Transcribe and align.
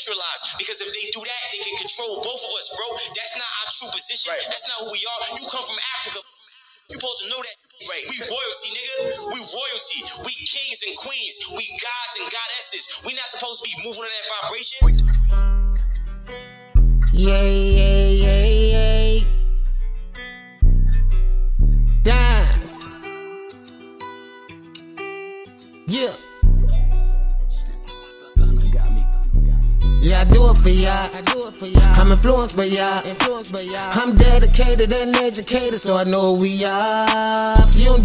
centralized 0.00 0.56
because 0.56 0.80
if 0.80 0.88
they 0.96 1.06
do 1.12 1.20
that, 1.20 1.42
they 1.52 1.60
can 1.60 1.76
control 1.76 2.24
both 2.24 2.40
of 2.40 2.52
us, 2.56 2.72
bro. 2.72 2.88
That's 3.12 3.36
not 3.36 3.50
our 3.60 3.68
true 3.68 3.90
position. 3.92 4.32
Right. 4.32 4.40
That's 4.48 4.64
not 4.64 4.76
who 4.80 4.88
we 4.96 5.04
are. 5.04 5.18
You 5.36 5.44
come 5.52 5.60
from 5.64 5.76
Africa. 6.00 6.20
You 6.88 6.96
supposed 6.96 7.20
to 7.22 7.28
know 7.30 7.40
that. 7.44 7.56
Right. 7.86 8.04
We 8.08 8.16
royalty, 8.24 8.68
nigga. 8.72 8.96
We 9.30 9.40
royalty. 9.44 9.98
We 10.24 10.32
kings 10.40 10.80
and 10.88 10.96
queens. 10.96 11.36
We 11.52 11.64
gods 11.76 12.14
and 12.18 12.26
goddesses. 12.32 13.04
We 13.04 13.12
not 13.12 13.28
supposed 13.28 13.62
to 13.62 13.68
be 13.68 13.74
moving 13.84 14.02
on 14.02 14.12
that 14.16 14.26
vibration. 14.40 14.80
Yeah, 17.12 17.44
yeah, 17.44 18.08
yeah, 18.08 18.44
yeah. 18.72 19.28
Dance. 22.02 22.88
Yeah. 25.86 26.29
I 30.20 30.24
do 30.24 30.50
it 30.52 30.58
for 30.58 30.68
y'all. 30.68 30.92
I 31.16 31.22
do 31.32 31.48
it 31.48 31.54
for 31.54 31.64
y'all. 31.64 31.96
I'm 31.96 32.12
influenced 32.12 32.54
by 32.54 32.64
y'all. 32.64 33.00
Influenced 33.08 33.54
by 33.54 33.60
y'all. 33.60 34.04
I'm 34.04 34.14
dedicated 34.14 34.92
and 34.92 35.16
educated, 35.16 35.80
so 35.80 35.96
I 35.96 36.04
know 36.04 36.34
we 36.34 36.62
are. 36.62 37.56
If 37.64 37.80
you 37.80 37.96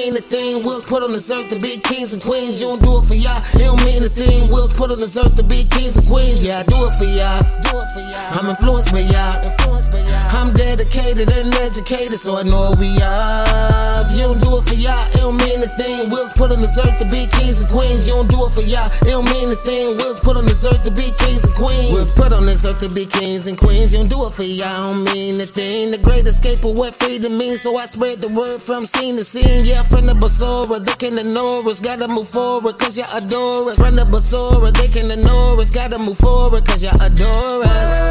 mean 0.00 0.16
a 0.16 0.20
thing. 0.20 0.62
Will's 0.64 0.84
put 0.84 1.02
on 1.02 1.12
this 1.12 1.30
earth 1.30 1.50
to 1.50 1.58
be 1.58 1.76
kings 1.76 2.12
and 2.14 2.22
queens. 2.22 2.60
You 2.60 2.68
don't 2.68 2.80
do 2.80 2.98
it 3.00 3.04
for 3.04 3.14
y'all, 3.14 3.36
it 3.52 3.68
don't 3.68 3.84
mean 3.84 4.02
a 4.02 4.08
thing. 4.08 4.48
Will's 4.48 4.72
put 4.72 4.90
on 4.90 5.00
this 5.00 5.16
earth 5.16 5.36
to 5.36 5.44
be 5.44 5.64
kings 5.64 5.96
and 5.96 6.06
queens. 6.06 6.42
Yeah, 6.42 6.60
I 6.60 6.64
do 6.64 6.78
it 6.88 6.94
for 6.96 7.04
y'all. 7.04 7.42
Do 7.68 7.76
it 7.76 7.90
for 7.92 8.00
y'all. 8.00 8.40
I'm 8.40 8.48
influenced 8.48 8.92
by 8.92 9.04
y'all. 9.04 9.44
Influenced 9.44 9.92
by 9.92 10.00
y'all. 10.00 10.20
I'm 10.40 10.54
dedicated 10.54 11.28
and 11.28 11.52
educated, 11.60 12.18
so 12.18 12.38
I 12.38 12.44
know 12.44 12.72
we 12.80 12.96
are. 13.02 14.08
You 14.16 14.32
don't 14.32 14.40
do 14.40 14.56
it 14.58 14.64
for 14.64 14.74
y'all, 14.74 14.96
it 15.12 15.20
don't 15.20 15.36
mean 15.36 15.60
a 15.62 15.70
thing. 15.76 16.08
Will's 16.08 16.32
put 16.32 16.50
on 16.50 16.58
this 16.58 16.78
earth 16.78 16.98
to 16.98 17.06
be 17.06 17.28
kings 17.38 17.60
and 17.60 17.68
queens. 17.68 18.08
You 18.08 18.14
don't 18.14 18.30
do 18.30 18.40
it 18.46 18.52
for 18.56 18.64
y'all, 18.64 18.88
it 19.04 19.12
don't 19.12 19.28
mean 19.28 19.52
a 19.52 19.58
thing. 19.60 19.96
Will's 19.98 20.20
put 20.20 20.36
on 20.36 20.46
this 20.46 20.64
earth 20.64 20.82
to 20.84 20.90
be 20.90 21.12
kings 21.18 21.44
and 21.44 21.54
queens. 21.54 21.92
Will's 21.92 22.16
put 22.16 22.32
on 22.32 22.46
this 22.46 22.64
earth 22.64 22.80
to 22.80 22.88
be 22.94 23.06
kings 23.06 23.46
and 23.46 23.58
queens. 23.58 23.92
You 23.92 24.00
don't 24.00 24.10
do 24.10 24.26
it 24.26 24.32
for 24.32 24.42
y'all, 24.42 24.94
don't 24.94 25.04
mean 25.12 25.40
a 25.40 25.46
thing. 25.46 25.90
The 25.90 25.98
great 25.98 26.26
escape 26.26 26.64
of 26.64 26.78
what 26.78 26.94
freedom 26.94 27.36
means, 27.36 27.62
so 27.62 27.76
I 27.76 27.86
spread 27.86 28.22
the 28.22 28.28
word 28.28 28.62
from 28.62 28.86
scene 28.86 29.16
to 29.16 29.24
scene. 29.24 29.64
Yeah, 29.66 29.82
from 29.90 30.06
the 30.06 30.14
Basora, 30.14 30.82
they 30.84 30.92
can 30.92 31.18
ignore 31.18 31.66
us. 31.68 31.80
Gotta 31.80 32.06
move 32.08 32.28
forward, 32.28 32.78
cause 32.78 32.96
you 32.96 33.04
adore 33.14 33.70
us. 33.70 33.76
From 33.76 33.96
the 33.96 34.04
Basora, 34.04 34.72
they 34.72 34.88
can 34.88 35.10
ignore 35.10 35.60
us. 35.60 35.70
Gotta 35.70 35.98
move 35.98 36.18
forward, 36.18 36.64
cause 36.64 36.82
you 36.82 36.90
adore 37.02 37.64
us. 37.64 38.09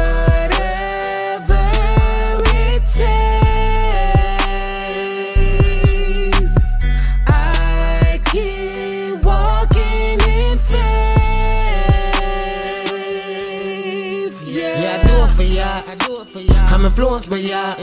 I'm 16.36 16.84
influenced 16.84 17.28
by 17.28 17.38
y'all. 17.38 17.74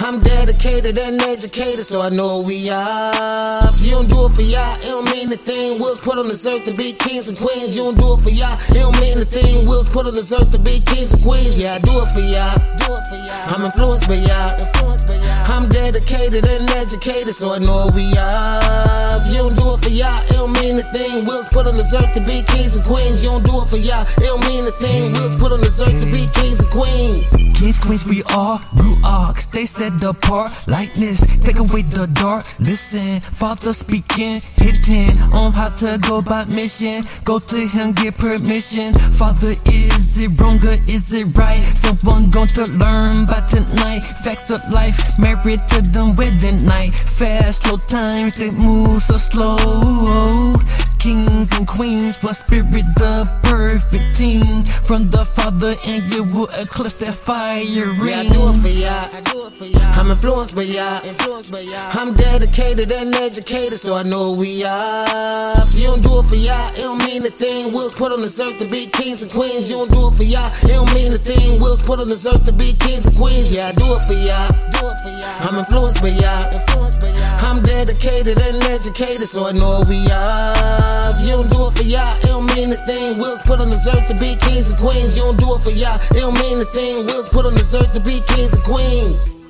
I'm 0.00 0.20
dedicated 0.20 0.98
and 0.98 1.20
educated, 1.22 1.86
so 1.86 2.00
I 2.00 2.08
know 2.08 2.40
we 2.40 2.68
are. 2.70 3.60
If 3.68 3.80
you 3.86 3.92
don't 3.92 4.08
do 4.08 4.21
it 4.32 4.36
for 4.36 4.42
y'all, 4.42 4.74
it 4.80 4.88
don't 4.88 5.04
mean 5.12 5.32
a 5.32 5.36
thing. 5.36 5.78
Will's 5.78 6.00
put 6.00 6.18
on 6.18 6.28
this 6.28 6.44
earth 6.46 6.64
to 6.64 6.72
be 6.74 6.92
kings 6.92 7.28
and 7.28 7.36
queens. 7.36 7.76
You 7.76 7.92
don't 7.92 7.98
do 7.98 8.14
it 8.16 8.20
for 8.20 8.32
y'all, 8.32 8.56
it 8.72 8.80
don't 8.80 8.96
mean 9.00 9.18
a 9.18 9.24
thing. 9.28 9.66
Will's 9.66 9.88
put 9.88 10.06
on 10.06 10.14
this 10.14 10.32
earth 10.32 10.50
to 10.52 10.58
be 10.58 10.80
kings 10.80 11.12
and 11.12 11.22
queens. 11.22 11.56
Yeah, 11.58 11.76
I 11.76 11.78
do 11.80 11.92
it 12.00 12.08
for 12.12 12.24
y'all. 12.24 12.56
Do 12.80 12.88
it 12.96 13.04
for 13.08 13.18
y'all. 13.20 13.52
I'm 13.52 13.62
influenced 13.68 14.08
by 14.08 14.20
y'all. 14.20 14.60
Influenced 14.60 15.06
by 15.06 15.16
y'all. 15.16 15.52
I'm 15.52 15.68
dedicated 15.68 16.44
and 16.44 16.64
educated, 16.70 17.34
so 17.34 17.52
I 17.52 17.58
know 17.58 17.90
we 17.94 18.08
are. 18.16 19.20
You 19.28 19.48
don't 19.48 19.56
do 19.56 19.66
it 19.74 19.80
for 19.84 19.92
y'all, 19.92 20.22
it 20.24 20.36
don't 20.38 20.52
mean 20.52 20.78
a 20.80 20.86
thing. 20.92 21.24
Will's 21.26 21.48
put 21.48 21.66
on 21.66 21.74
this 21.74 21.92
earth 21.92 22.12
to 22.14 22.22
be 22.24 22.42
kings 22.48 22.76
and 22.76 22.84
queens. 22.84 23.22
You 23.22 23.30
don't 23.36 23.44
do 23.44 23.60
it 23.60 23.68
for 23.68 23.80
y'all, 23.80 24.06
it 24.06 24.28
don't 24.28 24.42
mean 24.48 24.64
a 24.64 24.74
thing. 24.80 25.12
Will's 25.12 25.36
put 25.36 25.52
on 25.52 25.60
this 25.60 25.80
earth 25.80 25.98
to 25.98 26.08
be 26.08 26.24
kings 26.32 26.60
and 26.60 26.70
queens. 26.70 27.28
Kings, 27.58 27.78
queens, 27.78 28.08
we 28.08 28.22
are 28.34 28.58
blue 28.74 28.96
ox. 29.04 29.46
They 29.46 29.66
set 29.66 30.02
apart 30.02 30.50
lightness. 30.66 31.20
Take 31.44 31.58
away 31.58 31.82
the 31.82 32.08
dark. 32.14 32.44
Listen, 32.58 33.20
Father 33.20 33.72
speaking, 33.72 34.21
hitting 34.30 35.18
on 35.32 35.52
how 35.52 35.70
to 35.70 35.98
go 36.06 36.22
by 36.22 36.44
mission. 36.46 37.04
Go 37.24 37.38
to 37.38 37.56
Him, 37.56 37.92
get 37.92 38.16
permission. 38.18 38.94
Father, 39.18 39.54
is 39.66 40.22
it 40.22 40.40
wrong 40.40 40.58
or 40.64 40.76
is 40.86 41.12
it 41.12 41.36
right? 41.36 41.62
Someone 41.62 42.30
going 42.30 42.48
to 42.48 42.66
learn 42.78 43.26
by 43.26 43.40
tonight. 43.48 44.00
Facts 44.24 44.50
of 44.50 44.60
life, 44.70 45.18
married 45.18 45.66
to 45.68 45.82
them 45.82 46.14
wedding 46.16 46.64
night. 46.64 46.94
Fast, 46.94 47.64
slow 47.64 47.78
times, 47.88 48.34
they 48.34 48.50
move 48.50 49.02
so 49.02 49.16
slow. 49.16 50.54
Kings 50.98 51.50
and 51.56 51.66
queens, 51.66 52.18
for 52.18 52.34
spirit 52.34 52.86
the 52.96 53.28
perfect 53.42 54.16
team. 54.16 54.51
From 54.92 55.08
the 55.08 55.24
Father, 55.24 55.72
and 55.88 56.04
you 56.12 56.20
will 56.36 56.52
eclipse 56.60 56.92
that 57.00 57.16
fire 57.16 57.64
ring. 57.64 58.12
Yeah, 58.12 58.20
I 58.20 58.28
do 58.28 58.44
it 58.52 58.60
for 58.60 58.68
y'all. 58.68 59.16
I 59.16 59.20
do 59.24 59.48
it 59.48 59.56
for 59.56 59.64
y'all. 59.64 59.96
I'm 59.96 60.12
influenced 60.12 60.52
by 60.52 60.68
y'all. 60.68 61.00
Influenced 61.00 61.48
by 61.48 61.64
y'all. 61.64 61.96
I'm 61.96 62.12
dedicated 62.12 62.92
and 62.92 63.08
educated, 63.16 63.80
so 63.80 63.96
I 63.96 64.02
know 64.04 64.36
we 64.36 64.60
are. 64.68 65.56
If 65.64 65.72
you 65.80 65.88
don't 65.88 66.04
do 66.04 66.20
it 66.20 66.28
for 66.28 66.36
y'all, 66.36 66.68
it 66.76 66.84
don't 66.84 67.00
mean 67.08 67.24
a 67.24 67.32
thing. 67.32 67.72
Will's 67.72 67.96
put 67.96 68.12
on 68.12 68.20
this 68.20 68.36
earth 68.36 68.60
to 68.60 68.68
be 68.68 68.84
kings 68.92 69.24
and 69.24 69.32
queens. 69.32 69.72
You 69.72 69.80
don't 69.80 69.96
do 69.96 70.12
it 70.12 70.14
for 70.20 70.28
y'all, 70.28 70.52
it 70.60 70.76
don't 70.76 70.92
mean 70.92 71.08
a 71.08 71.16
thing. 71.16 71.56
Will's 71.56 71.80
put 71.80 71.96
on 71.96 72.12
this 72.12 72.28
earth 72.28 72.44
to 72.44 72.52
be 72.52 72.76
kings 72.76 73.08
and 73.08 73.16
queens. 73.16 73.48
Yeah, 73.48 73.72
I 73.72 73.72
do 73.72 73.88
it 73.96 74.04
for 74.04 74.12
y'all. 74.12 74.52
Do 74.76 74.92
it 74.92 74.98
for 75.00 75.08
y'all. 75.08 75.48
I'm 75.48 75.56
influenced 75.56 76.04
by 76.04 76.12
y'all. 76.12 76.52
Influenced 76.52 77.00
by 77.00 77.08
y'all. 77.08 77.48
I'm 77.48 77.64
dedicated 77.64 78.36
and 78.36 78.60
educated, 78.68 79.24
so 79.24 79.48
I 79.48 79.56
know 79.56 79.88
we 79.88 80.04
are. 80.12 81.16
If 81.16 81.24
you 81.24 81.40
don't 81.40 81.48
do 81.48 81.72
it 81.72 81.80
for 81.80 81.86
y'all, 81.88 82.12
it 82.20 82.28
don't 82.28 82.44
mean 82.52 82.76
a 82.76 82.80
thing. 82.84 83.16
Will's 83.16 83.40
put 83.48 83.56
on 83.56 83.72
this 83.72 83.88
earth 83.88 84.04
to 84.12 84.16
be 84.20 84.36
kings 84.36 84.68
and 84.68 84.76
queens. 84.76 84.81
You 84.82 85.22
don't 85.22 85.38
do 85.38 85.54
it 85.54 85.62
for 85.62 85.70
y'all, 85.70 85.94
it 85.94 86.20
don't 86.20 86.34
mean 86.34 86.60
a 86.60 86.64
thing. 86.64 87.06
Will's 87.06 87.28
put 87.28 87.46
on 87.46 87.54
earth 87.72 87.92
to 87.94 88.00
be 88.00 88.20
kings 88.26 88.52
and 88.52 88.64
queens. 88.64 89.41